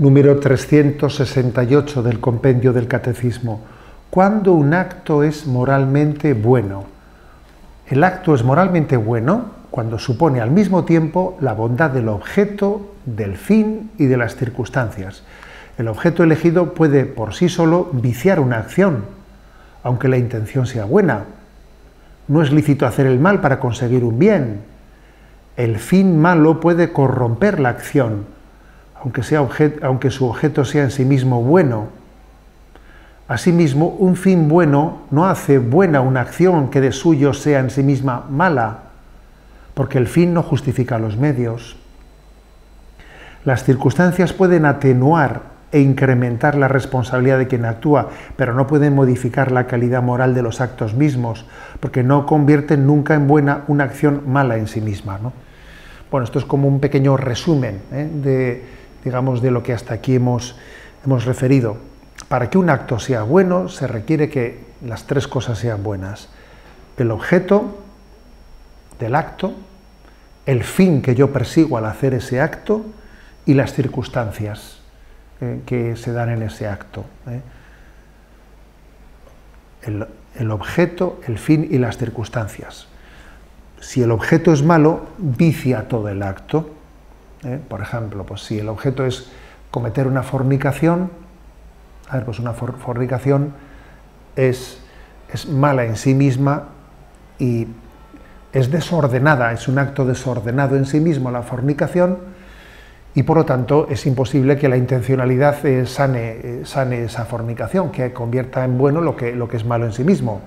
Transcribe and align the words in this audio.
número 0.00 0.40
368 0.40 2.02
del 2.02 2.20
compendio 2.20 2.72
del 2.72 2.88
Catecismo. 2.88 3.60
¿Cuándo 4.08 4.54
un 4.54 4.72
acto 4.72 5.22
es 5.22 5.46
moralmente 5.46 6.32
bueno? 6.32 6.86
El 7.86 8.02
acto 8.02 8.34
es 8.34 8.42
moralmente 8.42 8.96
bueno 8.96 9.50
cuando 9.70 9.98
supone 9.98 10.40
al 10.40 10.50
mismo 10.52 10.86
tiempo 10.86 11.36
la 11.42 11.52
bondad 11.52 11.90
del 11.90 12.08
objeto, 12.08 12.94
del 13.04 13.36
fin 13.36 13.90
y 13.98 14.06
de 14.06 14.16
las 14.16 14.36
circunstancias. 14.36 15.22
El 15.76 15.86
objeto 15.86 16.24
elegido 16.24 16.72
puede 16.72 17.04
por 17.04 17.34
sí 17.34 17.50
solo 17.50 17.90
viciar 17.92 18.40
una 18.40 18.56
acción, 18.56 19.04
aunque 19.82 20.08
la 20.08 20.16
intención 20.16 20.66
sea 20.66 20.86
buena. 20.86 21.24
No 22.26 22.40
es 22.40 22.50
lícito 22.52 22.86
hacer 22.86 23.04
el 23.04 23.18
mal 23.18 23.42
para 23.42 23.60
conseguir 23.60 24.04
un 24.04 24.18
bien. 24.18 24.62
El 25.58 25.78
fin 25.78 26.18
malo 26.18 26.58
puede 26.58 26.90
corromper 26.90 27.60
la 27.60 27.68
acción, 27.68 28.39
aunque, 29.02 29.22
sea 29.22 29.46
aunque 29.82 30.10
su 30.10 30.26
objeto 30.26 30.64
sea 30.64 30.84
en 30.84 30.90
sí 30.90 31.04
mismo 31.04 31.42
bueno. 31.42 31.88
Asimismo, 33.28 33.86
un 33.86 34.16
fin 34.16 34.48
bueno 34.48 35.02
no 35.10 35.26
hace 35.26 35.58
buena 35.58 36.00
una 36.00 36.20
acción 36.20 36.68
que 36.68 36.80
de 36.80 36.92
suyo 36.92 37.32
sea 37.32 37.60
en 37.60 37.70
sí 37.70 37.82
misma 37.82 38.26
mala, 38.28 38.78
porque 39.74 39.98
el 39.98 40.08
fin 40.08 40.34
no 40.34 40.42
justifica 40.42 40.98
los 40.98 41.16
medios. 41.16 41.76
Las 43.44 43.64
circunstancias 43.64 44.32
pueden 44.32 44.66
atenuar 44.66 45.42
e 45.72 45.80
incrementar 45.80 46.56
la 46.56 46.66
responsabilidad 46.66 47.38
de 47.38 47.46
quien 47.46 47.64
actúa, 47.64 48.10
pero 48.36 48.54
no 48.54 48.66
pueden 48.66 48.94
modificar 48.94 49.52
la 49.52 49.66
calidad 49.66 50.02
moral 50.02 50.34
de 50.34 50.42
los 50.42 50.60
actos 50.60 50.94
mismos, 50.94 51.46
porque 51.78 52.02
no 52.02 52.26
convierten 52.26 52.86
nunca 52.86 53.14
en 53.14 53.28
buena 53.28 53.62
una 53.68 53.84
acción 53.84 54.24
mala 54.26 54.56
en 54.56 54.66
sí 54.66 54.80
misma. 54.80 55.18
¿no? 55.22 55.32
Bueno, 56.10 56.24
esto 56.24 56.40
es 56.40 56.44
como 56.44 56.66
un 56.66 56.80
pequeño 56.80 57.16
resumen 57.16 57.80
¿eh? 57.92 58.10
de, 58.12 58.79
digamos, 59.04 59.42
de 59.42 59.50
lo 59.50 59.62
que 59.62 59.72
hasta 59.72 59.94
aquí 59.94 60.14
hemos, 60.14 60.56
hemos 61.04 61.24
referido. 61.24 61.76
Para 62.28 62.50
que 62.50 62.58
un 62.58 62.70
acto 62.70 62.98
sea 62.98 63.22
bueno, 63.22 63.68
se 63.68 63.86
requiere 63.86 64.28
que 64.28 64.60
las 64.84 65.06
tres 65.06 65.26
cosas 65.26 65.58
sean 65.58 65.82
buenas. 65.82 66.28
El 66.96 67.10
objeto 67.10 67.78
del 68.98 69.14
acto, 69.14 69.54
el 70.46 70.64
fin 70.64 71.02
que 71.02 71.14
yo 71.14 71.32
persigo 71.32 71.78
al 71.78 71.86
hacer 71.86 72.14
ese 72.14 72.40
acto 72.40 72.84
y 73.46 73.54
las 73.54 73.72
circunstancias 73.72 74.80
eh, 75.40 75.60
que 75.66 75.96
se 75.96 76.12
dan 76.12 76.28
en 76.28 76.42
ese 76.42 76.68
acto. 76.68 77.04
¿eh? 77.26 77.40
El, 79.82 80.06
el 80.36 80.50
objeto, 80.50 81.20
el 81.26 81.38
fin 81.38 81.66
y 81.70 81.78
las 81.78 81.96
circunstancias. 81.96 82.86
Si 83.80 84.02
el 84.02 84.10
objeto 84.10 84.52
es 84.52 84.62
malo, 84.62 85.06
vicia 85.18 85.88
todo 85.88 86.08
el 86.08 86.22
acto. 86.22 86.70
¿Eh? 87.44 87.60
Por 87.68 87.80
ejemplo, 87.80 88.24
pues 88.24 88.42
si 88.42 88.58
el 88.58 88.68
objeto 88.68 89.04
es 89.04 89.30
cometer 89.70 90.06
una 90.06 90.22
fornicación, 90.22 91.10
a 92.08 92.16
ver, 92.16 92.24
pues 92.24 92.38
una 92.38 92.52
fornicación 92.52 93.54
es, 94.36 94.80
es 95.32 95.48
mala 95.48 95.84
en 95.84 95.96
sí 95.96 96.14
misma 96.14 96.68
y 97.38 97.68
es 98.52 98.70
desordenada, 98.70 99.52
es 99.52 99.68
un 99.68 99.78
acto 99.78 100.04
desordenado 100.04 100.76
en 100.76 100.86
sí 100.86 101.00
mismo 101.00 101.30
la 101.30 101.42
fornicación 101.42 102.18
y 103.14 103.22
por 103.24 103.36
lo 103.36 103.44
tanto 103.44 103.88
es 103.90 104.06
imposible 104.06 104.56
que 104.56 104.68
la 104.68 104.76
intencionalidad 104.76 105.64
eh, 105.66 105.86
sane, 105.86 106.30
eh, 106.42 106.60
sane, 106.64 107.04
esa 107.04 107.24
fornicación, 107.24 107.90
que 107.90 108.12
convierta 108.12 108.64
en 108.64 108.78
bueno 108.78 109.00
lo 109.00 109.16
que, 109.16 109.34
lo 109.34 109.48
que 109.48 109.56
es 109.56 109.64
malo 109.64 109.86
en 109.86 109.92
sí 109.92 110.04
mismo. 110.04 110.40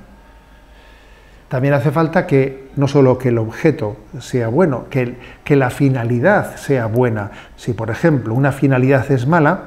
También 1.54 1.76
hace 1.76 1.92
falta 1.92 2.26
que 2.26 2.70
no 2.78 2.88
solo 2.88 3.20
que 3.20 3.30
el 3.30 3.38
objeto 3.38 3.96
sea 4.20 4.48
bueno, 4.48 4.86
que, 4.90 5.18
que 5.44 5.56
la 5.56 5.70
finalidad 5.70 6.56
sea 6.56 6.88
buena. 6.88 7.30
Si, 7.58 7.73
por 7.73 7.92
ejemplo, 7.92 8.34
una 8.34 8.52
finalidad 8.52 9.12
es 9.12 9.28
mala, 9.28 9.66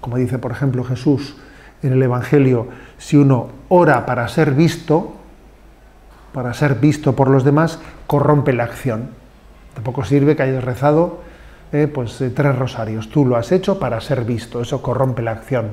como 0.00 0.16
dice, 0.16 0.38
por 0.38 0.52
ejemplo, 0.52 0.84
Jesús 0.84 1.36
en 1.82 1.92
el 1.92 2.02
Evangelio, 2.02 2.68
si 2.96 3.18
uno 3.18 3.50
ora 3.68 4.06
para 4.06 4.26
ser 4.28 4.52
visto, 4.52 5.16
para 6.32 6.54
ser 6.54 6.76
visto 6.76 7.14
por 7.14 7.28
los 7.28 7.44
demás, 7.44 7.78
corrompe 8.06 8.54
la 8.54 8.64
acción. 8.64 9.10
Tampoco 9.74 10.06
sirve 10.06 10.34
que 10.34 10.44
hayas 10.44 10.64
rezado 10.64 11.20
eh, 11.72 11.88
pues, 11.92 12.18
eh, 12.22 12.30
tres 12.30 12.56
rosarios. 12.56 13.10
Tú 13.10 13.26
lo 13.26 13.36
has 13.36 13.52
hecho 13.52 13.78
para 13.78 14.00
ser 14.00 14.24
visto, 14.24 14.62
eso 14.62 14.80
corrompe 14.80 15.20
la 15.20 15.32
acción. 15.32 15.72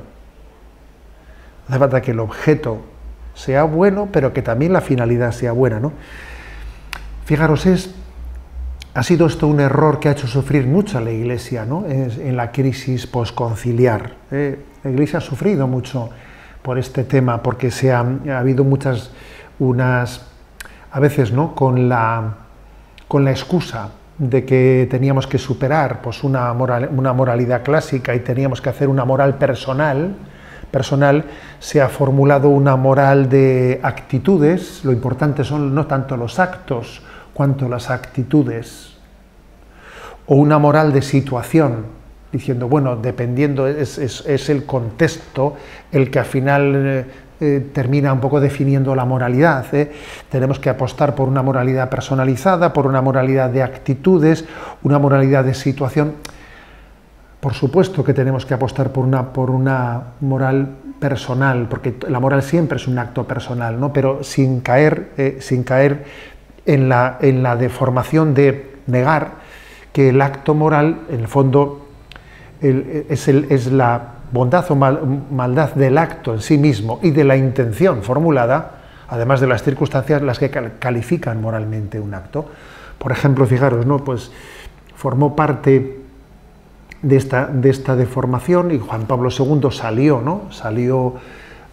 Hace 1.70 1.80
falta 1.80 2.02
que 2.02 2.12
el 2.12 2.20
objeto 2.20 2.82
sea 3.36 3.64
bueno, 3.64 4.10
pero 4.12 4.34
que 4.34 4.42
también 4.42 4.74
la 4.74 4.82
finalidad 4.82 5.32
sea 5.32 5.52
buena. 5.52 5.80
¿no? 5.80 5.94
Fijaros, 7.26 7.68
es, 7.68 7.94
ha 8.96 9.04
sido 9.04 9.28
esto 9.28 9.48
un 9.48 9.60
error 9.60 10.00
que 10.00 10.10
ha 10.10 10.14
hecho 10.14 10.26
sufrir 10.26 10.66
mucho 10.66 10.98
a 10.98 11.02
la 11.02 11.12
Iglesia 11.12 11.66
¿no? 11.66 11.86
en 11.86 12.36
la 12.36 12.52
crisis 12.52 13.06
posconciliar. 13.06 14.14
¿eh? 14.32 14.60
La 14.84 14.90
Iglesia 14.90 15.20
ha 15.20 15.22
sufrido 15.22 15.68
mucho 15.68 16.10
por 16.64 16.80
este 16.80 17.04
tema, 17.04 17.44
porque 17.44 17.70
se 17.70 17.92
ha, 17.92 18.00
ha 18.00 18.40
habido 18.40 18.64
muchas, 18.64 19.12
unas, 19.60 20.26
a 20.92 21.00
veces, 21.00 21.32
¿no? 21.32 21.54
con, 21.54 21.88
la, 21.88 22.38
con 23.08 23.24
la 23.24 23.32
excusa 23.32 23.92
de 24.18 24.46
que 24.46 24.88
teníamos 24.90 25.28
que 25.28 25.38
superar 25.38 26.02
pues, 26.02 26.24
una, 26.24 26.54
moral, 26.54 26.90
una 26.96 27.14
moralidad 27.14 27.64
clásica 27.64 28.16
y 28.16 28.22
teníamos 28.22 28.62
que 28.62 28.70
hacer 28.70 28.88
una 28.88 29.04
moral 29.06 29.36
personal, 29.38 30.16
personal, 30.76 31.24
se 31.60 31.80
ha 31.80 31.88
formulado 31.88 32.50
una 32.50 32.76
moral 32.76 33.30
de 33.30 33.80
actitudes, 33.82 34.84
lo 34.84 34.92
importante 34.92 35.46
son 35.46 35.74
no 35.74 35.88
tanto 35.88 36.18
los 36.18 36.38
actos 36.38 37.02
cuanto 37.34 37.70
las 37.70 37.90
actitudes, 37.90 38.98
o 40.26 40.36
una 40.36 40.60
moral 40.60 40.92
de 40.92 41.02
situación, 41.02 41.86
diciendo, 42.30 42.68
bueno, 42.68 42.98
dependiendo, 42.98 43.68
es, 43.68 43.98
es, 43.98 44.26
es 44.28 44.50
el 44.50 44.66
contexto 44.66 45.56
el 45.94 46.12
que 46.12 46.20
al 46.20 46.26
final 46.26 46.74
eh, 46.76 47.06
eh, 47.40 47.70
termina 47.72 48.12
un 48.12 48.20
poco 48.20 48.42
definiendo 48.42 48.94
la 48.96 49.06
moralidad. 49.06 49.74
¿eh? 49.74 49.94
Tenemos 50.30 50.60
que 50.60 50.70
apostar 50.70 51.16
por 51.16 51.30
una 51.30 51.42
moralidad 51.42 51.90
personalizada, 51.90 52.74
por 52.74 52.86
una 52.86 53.02
moralidad 53.02 53.50
de 53.50 53.64
actitudes, 53.64 54.44
una 54.84 55.00
moralidad 55.00 55.46
de 55.46 55.54
situación. 55.54 56.16
Por 57.46 57.54
supuesto 57.54 58.04
que 58.04 58.16
tenemos 58.16 58.44
que 58.44 58.56
apostar 58.56 58.92
por 58.92 59.06
una, 59.06 59.32
por 59.32 59.52
una 59.52 60.02
moral 60.22 60.68
personal, 61.00 61.68
porque 61.70 61.94
la 62.10 62.20
moral 62.20 62.42
siempre 62.42 62.78
es 62.78 62.88
un 62.88 62.98
acto 62.98 63.26
personal, 63.26 63.80
¿no? 63.80 63.94
pero 63.94 64.24
sin 64.24 64.62
caer, 64.62 65.12
eh, 65.16 65.38
sin 65.42 65.64
caer 65.64 66.06
en, 66.66 66.90
la, 66.90 67.20
en 67.22 67.44
la 67.44 67.56
deformación 67.56 68.34
de 68.34 68.78
negar 68.88 69.34
que 69.94 70.10
el 70.10 70.24
acto 70.24 70.56
moral, 70.56 71.02
en 71.08 71.20
el 71.20 71.28
fondo, 71.28 71.86
el, 72.62 73.06
es, 73.10 73.28
el, 73.28 73.46
es, 73.52 73.68
la 73.68 74.02
bondad 74.32 74.66
o 74.72 74.76
mal, 74.76 75.00
maldad 75.30 75.76
del 75.76 76.00
acto 76.00 76.34
en 76.34 76.42
sí 76.42 76.58
mismo 76.58 77.00
y 77.04 77.12
de 77.12 77.26
la 77.26 77.38
intención 77.38 78.02
formulada, 78.02 78.72
además 79.08 79.40
de 79.40 79.46
las 79.46 79.62
circunstancias 79.62 80.24
las 80.24 80.40
que 80.40 80.50
califican 80.50 81.40
moralmente 81.42 82.00
un 82.00 82.16
acto. 82.16 82.50
Por 82.98 83.12
ejemplo, 83.12 83.46
fijaros, 83.46 83.86
¿no? 83.86 84.04
pues 84.04 84.32
formó 84.96 85.36
parte 85.36 86.05
de 87.06 87.18
esta, 87.18 87.46
de 87.46 87.70
esta 87.70 87.96
deformación 87.96 88.72
y 88.72 88.80
Juan 88.80 89.06
Pablo 89.06 89.30
II 89.30 89.70
salió, 89.72 90.22
¿no? 90.22 90.52
salió 90.52 91.14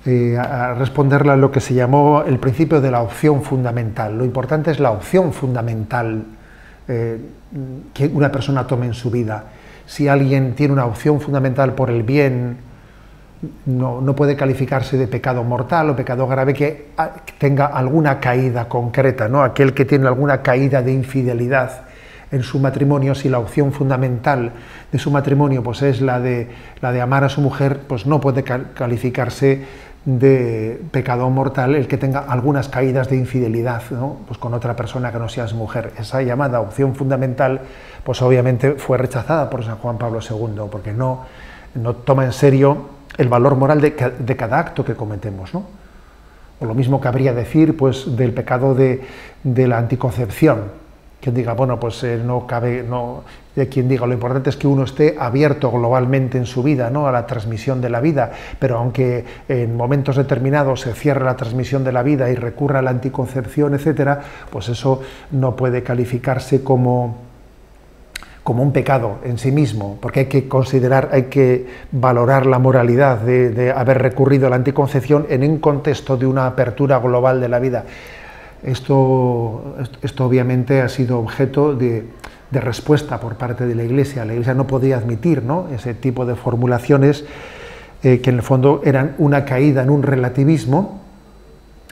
eh, 0.04 0.36
a 0.36 0.74
responderle 0.74 1.32
a 1.32 1.36
lo 1.36 1.50
que 1.50 1.60
se 1.60 1.72
llamó 1.72 2.22
el 2.22 2.38
principio 2.38 2.82
de 2.82 2.90
la 2.90 3.00
opción 3.00 3.42
fundamental. 3.42 4.18
Lo 4.18 4.26
importante 4.26 4.70
es 4.70 4.78
la 4.78 4.90
opción 4.90 5.32
fundamental 5.32 6.22
eh, 6.86 7.18
que 7.94 8.06
una 8.08 8.30
persona 8.30 8.66
tome 8.66 8.86
en 8.86 8.94
su 8.94 9.10
vida. 9.10 9.44
Si 9.86 10.06
alguien 10.06 10.54
tiene 10.54 10.74
una 10.74 10.84
opción 10.84 11.18
fundamental 11.18 11.72
por 11.72 11.88
el 11.88 12.02
bien, 12.02 12.58
no, 13.64 14.02
no 14.02 14.14
puede 14.14 14.36
calificarse 14.36 14.98
de 14.98 15.08
pecado 15.08 15.42
mortal 15.44 15.88
o 15.90 15.96
pecado 15.96 16.26
grave 16.28 16.52
que 16.52 16.88
ah, 16.98 17.10
tenga 17.38 17.66
alguna 17.66 18.20
caída 18.20 18.68
concreta, 18.68 19.28
¿no? 19.28 19.42
Aquel 19.42 19.72
que 19.72 19.86
tiene 19.86 20.06
alguna 20.06 20.42
caída 20.42 20.82
de 20.82 20.92
infidelidad 20.92 21.91
en 22.32 22.42
su 22.42 22.58
matrimonio, 22.58 23.14
si 23.14 23.28
la 23.28 23.38
opción 23.38 23.72
fundamental 23.72 24.52
de 24.90 24.98
su 24.98 25.10
matrimonio 25.10 25.62
pues 25.62 25.82
es 25.82 26.00
la 26.00 26.18
de, 26.18 26.48
la 26.80 26.90
de 26.90 27.00
amar 27.02 27.24
a 27.24 27.28
su 27.28 27.42
mujer, 27.42 27.80
pues 27.86 28.06
no 28.06 28.20
puede 28.20 28.42
calificarse 28.42 29.64
de 30.04 30.80
pecado 30.90 31.30
mortal 31.30 31.76
el 31.76 31.86
que 31.86 31.96
tenga 31.96 32.20
algunas 32.20 32.68
caídas 32.68 33.08
de 33.08 33.16
infidelidad 33.16 33.82
¿no? 33.92 34.16
pues 34.26 34.36
con 34.38 34.52
otra 34.52 34.74
persona 34.74 35.12
que 35.12 35.18
no 35.18 35.28
sea 35.28 35.46
su 35.46 35.56
mujer. 35.56 35.92
Esa 35.98 36.22
llamada 36.22 36.60
opción 36.60 36.94
fundamental, 36.94 37.60
pues 38.02 38.20
obviamente 38.22 38.72
fue 38.72 38.98
rechazada 38.98 39.48
por 39.50 39.62
San 39.64 39.76
Juan 39.76 39.98
Pablo 39.98 40.18
II, 40.18 40.68
porque 40.70 40.92
no, 40.92 41.26
no 41.74 41.94
toma 41.94 42.24
en 42.24 42.32
serio 42.32 42.88
el 43.18 43.28
valor 43.28 43.56
moral 43.56 43.80
de, 43.82 43.90
de 44.18 44.36
cada 44.36 44.58
acto 44.58 44.84
que 44.84 44.94
cometemos. 44.94 45.52
¿no? 45.52 45.64
O 46.60 46.64
lo 46.64 46.74
mismo 46.74 46.98
cabría 46.98 47.34
decir 47.34 47.76
pues, 47.76 48.16
del 48.16 48.32
pecado 48.32 48.74
de, 48.74 49.02
de 49.44 49.68
la 49.68 49.76
anticoncepción 49.76 50.81
quien 51.22 51.36
diga, 51.36 51.52
bueno, 51.52 51.78
pues 51.78 52.02
eh, 52.02 52.20
no 52.22 52.48
cabe, 52.48 52.82
no, 52.82 53.22
de 53.54 53.68
quien 53.68 53.88
diga, 53.88 54.06
lo 54.06 54.12
importante 54.12 54.50
es 54.50 54.56
que 54.56 54.66
uno 54.66 54.82
esté 54.82 55.14
abierto 55.16 55.70
globalmente 55.70 56.36
en 56.36 56.46
su 56.46 56.64
vida, 56.64 56.90
¿no? 56.90 57.06
a 57.06 57.12
la 57.12 57.26
transmisión 57.26 57.80
de 57.80 57.90
la 57.90 58.00
vida, 58.00 58.32
pero 58.58 58.78
aunque 58.78 59.24
en 59.48 59.76
momentos 59.76 60.16
determinados 60.16 60.80
se 60.80 60.92
cierre 60.94 61.24
la 61.24 61.36
transmisión 61.36 61.84
de 61.84 61.92
la 61.92 62.02
vida 62.02 62.28
y 62.28 62.34
recurra 62.34 62.80
a 62.80 62.82
la 62.82 62.90
anticoncepción, 62.90 63.72
etcétera, 63.74 64.20
pues 64.50 64.68
eso 64.68 65.00
no 65.30 65.54
puede 65.54 65.84
calificarse 65.84 66.64
como, 66.64 67.18
como 68.42 68.64
un 68.64 68.72
pecado 68.72 69.18
en 69.22 69.38
sí 69.38 69.52
mismo, 69.52 69.98
porque 70.00 70.20
hay 70.20 70.26
que 70.26 70.48
considerar, 70.48 71.10
hay 71.12 71.24
que 71.24 71.66
valorar 71.92 72.46
la 72.46 72.58
moralidad 72.58 73.18
de, 73.18 73.70
haber 73.70 74.02
recurrido 74.02 74.48
a 74.48 74.50
la 74.50 74.56
anticoncepción 74.56 75.26
en 75.28 75.48
un 75.48 75.58
contexto 75.58 76.16
de 76.16 76.26
una 76.26 76.48
apertura 76.48 76.98
global 76.98 77.40
de 77.40 77.48
la 77.48 77.60
vida. 77.60 77.84
Esto, 78.62 79.76
esto 80.02 80.24
obviamente 80.24 80.82
ha 80.82 80.88
sido 80.88 81.18
objeto 81.18 81.74
de, 81.74 82.08
respuesta 82.52 83.18
por 83.18 83.36
parte 83.36 83.66
de 83.66 83.74
la 83.74 83.82
Iglesia. 83.82 84.24
La 84.24 84.32
Iglesia 84.32 84.54
no 84.54 84.66
podía 84.66 84.98
admitir 84.98 85.42
¿no? 85.42 85.68
ese 85.74 85.94
tipo 85.94 86.26
de 86.26 86.34
formulaciones 86.36 87.24
eh, 88.02 88.20
que 88.20 88.30
en 88.30 88.36
el 88.36 88.42
fondo 88.42 88.82
eran 88.84 89.14
una 89.18 89.44
caída 89.44 89.82
en 89.82 89.90
un 89.90 90.02
relativismo, 90.02 91.00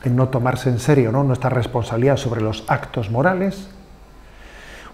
en 0.05 0.17
no 0.17 0.29
tomarse 0.29 0.69
en 0.69 0.79
serio 0.79 1.13
¿no? 1.13 1.25
nuestra 1.25 1.51
responsabilidad 1.51 2.19
sobre 2.19 2.43
los 2.43 2.65
actos 2.69 3.11
morales, 3.11 3.71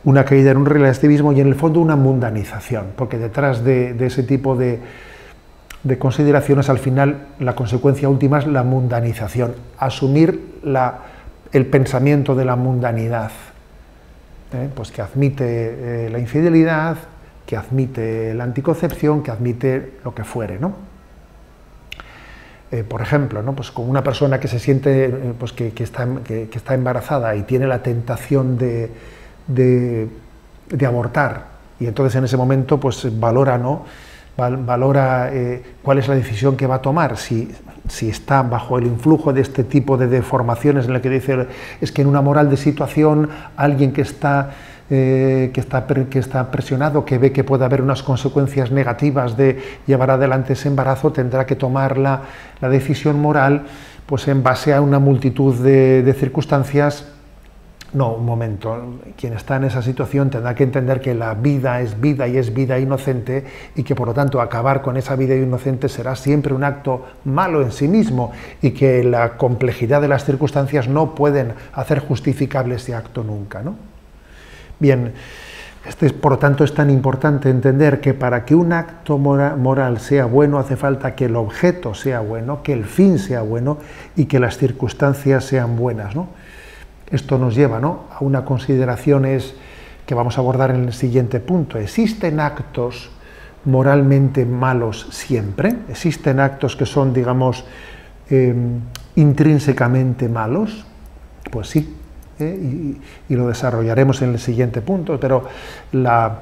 una 0.05 0.25
caída 0.25 0.53
en 0.53 0.59
un 0.59 0.67
relativismo 0.67 1.33
y 1.33 1.41
en 1.41 1.49
el 1.49 1.57
fondo 1.57 1.81
una 1.81 1.97
mundanización, 1.97 2.93
porque 2.97 3.19
detrás 3.19 3.65
de, 3.65 3.97
ese 4.07 4.23
tipo 4.23 4.55
de, 4.55 4.79
consideraciones 5.99 6.71
al 6.71 6.79
final 6.79 7.27
la 7.41 7.57
consecuencia 7.57 8.09
última 8.09 8.39
es 8.39 8.47
la 8.47 8.63
mundanización, 8.63 9.57
asumir 9.79 10.61
el 11.53 11.67
pensamiento 11.67 12.35
de 12.35 12.45
la 12.45 12.57
mundanidad, 12.57 13.31
¿eh? 14.53 14.69
pues 14.75 14.91
que 14.91 15.03
admite 15.03 15.45
eh, 16.07 16.11
la 16.11 16.19
infidelidad, 16.19 16.97
que 17.47 17.57
admite 17.57 18.35
la 18.35 18.45
anticoncepción, 18.45 19.23
que 19.23 19.31
admite 19.31 19.99
lo 20.05 20.15
que 20.15 20.25
fuere, 20.25 20.59
¿no? 20.59 20.75
Eh, 22.73 22.83
por 22.83 23.01
ejemplo, 23.01 23.43
¿no? 23.43 23.55
pues 23.55 23.71
con 23.71 23.89
una 23.89 24.03
persona 24.03 24.41
que 24.41 24.49
se 24.49 24.59
siente 24.59 25.09
pues 25.39 25.53
que, 25.53 25.73
está, 25.79 26.09
que, 26.25 26.49
está, 26.53 26.75
embarazada 26.75 27.37
y 27.37 27.43
tiene 27.43 27.69
la 27.69 27.81
tentación 27.81 28.59
de, 28.59 28.91
de, 29.47 30.87
abortar. 30.87 31.45
Y 31.79 31.87
entonces 31.87 32.17
en 32.17 32.25
ese 32.25 32.37
momento 32.37 32.81
pues 32.81 33.07
valora, 33.21 33.57
¿no? 33.57 33.85
valora 34.37 35.31
cuál 35.81 35.99
es 35.99 36.09
la 36.09 36.17
decisión 36.17 36.57
que 36.57 36.67
va 36.67 36.75
a 36.75 36.83
tomar, 36.83 37.17
si, 37.17 37.49
si, 37.89 38.09
está 38.09 38.43
bajo 38.43 38.79
el 38.79 38.87
influjo 38.87 39.33
de 39.33 39.41
este 39.41 39.65
tipo 39.65 39.97
de 39.97 40.07
deformaciones 40.07 40.87
en 40.87 40.95
el 40.95 41.01
que 41.01 41.11
dice 41.11 41.47
es 41.81 41.93
que 41.93 42.03
en 42.03 42.09
una 42.09 42.23
moral 42.23 42.51
de 42.51 42.57
situación 42.57 43.29
alguien 43.57 43.93
que 43.93 44.03
está, 44.03 44.51
eh, 44.91 45.51
que, 45.53 45.61
está, 45.61 45.87
que 45.87 46.19
está 46.19 46.51
presionado, 46.51 47.05
que 47.05 47.19
ve 47.19 47.33
que 47.33 47.45
puede 47.45 47.65
haber 47.65 47.83
unas 47.83 48.03
consecuencias 48.03 48.71
negativas 48.71 49.37
de 49.37 49.61
llevar 49.87 50.11
adelante 50.11 50.53
ese 50.53 50.69
embarazo, 50.69 51.13
tendrá 51.13 51.47
que 51.47 51.57
tomar 51.57 51.99
la, 51.99 52.23
la 52.61 52.69
decisión 52.69 53.21
moral 53.21 53.65
pues 54.07 54.29
en 54.29 54.43
base 54.43 54.73
a 54.73 54.81
una 54.81 55.01
multitud 55.01 55.55
de 55.57 56.15
circunstancias 56.17 57.16
no, 57.93 58.15
un 58.15 58.27
momento. 58.27 58.99
Quien 59.17 59.33
está 59.33 59.57
en 59.57 59.65
esa 59.65 59.81
situación 59.81 60.29
tendrá 60.29 60.55
que 60.55 60.65
entender 60.65 61.01
que 61.01 61.15
la 61.15 61.35
vida 61.35 61.81
es 61.81 62.01
vida 62.01 62.27
y 62.27 62.37
es 62.37 62.53
vida 62.53 62.79
inocente 62.79 63.45
y 63.75 63.85
que 63.85 63.95
por 63.95 64.09
lo 64.09 64.15
tanto 64.15 64.41
acabar 64.41 64.83
con 64.83 64.97
esa 64.97 65.15
vida 65.17 65.35
inocente 65.35 65.89
será 65.89 66.17
siempre 66.17 66.53
un 66.53 66.65
acto 66.65 67.07
malo 67.25 67.63
en 67.63 67.73
sí 67.73 67.87
mismo 67.87 68.33
y 68.61 68.73
que 68.73 69.05
la 69.05 69.37
complejidad 69.37 70.01
de 70.01 70.09
las 70.09 70.25
circunstancias 70.25 70.89
no 70.89 71.15
pueden 71.15 71.55
hacer 71.73 72.01
justificable 72.01 72.75
ese 72.75 72.95
acto 72.95 73.23
nunca. 73.23 73.63
¿no? 73.63 73.77
Bien, 74.81 75.13
este, 75.87 76.11
por 76.11 76.33
lo 76.33 76.39
tanto 76.39 76.65
es 76.65 76.75
tan 76.75 76.91
importante 76.91 77.49
entender 77.49 78.01
que 78.01 78.13
para 78.13 78.45
que 78.45 78.57
un 78.57 78.73
acto 78.73 79.17
moral 79.17 80.01
sea 80.01 80.27
bueno 80.27 80.59
hace 80.59 80.77
falta 80.77 81.15
que 81.15 81.27
el 81.27 81.37
objeto 81.37 81.95
sea 81.95 82.19
bueno, 82.19 82.65
que 82.65 82.73
el 82.73 82.85
fin 82.85 83.21
sea 83.21 83.43
bueno 83.43 83.79
y 84.17 84.27
que 84.27 84.41
las 84.41 84.59
circunstancias 84.59 85.45
sean 85.45 85.77
buenas. 85.77 86.17
¿no? 86.17 86.27
Esto 87.11 87.39
nos 87.39 87.55
lleva 87.55 87.79
a 87.79 88.19
una 88.21 88.45
consideración 88.45 89.27
que 90.07 90.15
vamos 90.15 90.39
a 90.39 90.41
abordar 90.41 90.71
en 90.71 90.85
el 90.85 90.93
siguiente 90.93 91.41
punto. 91.41 91.79
¿Existen 91.79 92.41
actos 92.41 93.11
moralmente 93.65 94.45
malos 94.45 95.09
siempre? 95.11 95.75
¿Existen 95.89 96.41
actos 96.41 96.77
que 96.77 96.87
son, 96.87 97.13
digamos, 97.13 97.65
em, 98.31 98.81
intrínsecamente 99.17 100.29
malos? 100.29 100.85
Pues 101.51 101.69
sí, 101.69 101.97
¿eh? 102.39 102.99
y, 103.29 103.35
lo 103.35 103.49
desarrollaremos 103.49 104.23
en 104.23 104.31
el 104.31 104.39
siguiente 104.39 104.81
punto, 104.81 105.19
pero 105.21 105.45
la 105.93 106.41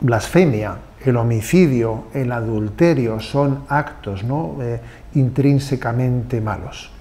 blasfemia, 0.00 0.76
el 1.04 1.16
homicidio, 1.16 2.04
el 2.14 2.32
adulterio 2.32 3.20
son 3.20 3.64
actos 3.68 4.24
¿no? 4.24 4.56
Eh, 4.60 4.80
intrínsecamente 5.14 6.40
malos. 6.40 6.93